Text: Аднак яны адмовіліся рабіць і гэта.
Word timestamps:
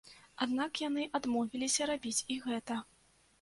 Аднак 0.45 0.79
яны 0.83 1.03
адмовіліся 1.19 1.89
рабіць 1.93 2.15
і 2.37 2.39
гэта. 2.47 2.81